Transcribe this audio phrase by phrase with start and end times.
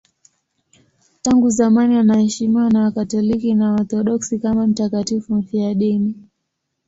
[1.21, 6.15] Tangu zamani anaheshimiwa na Wakatoliki na Waorthodoksi kama mtakatifu mfiadini.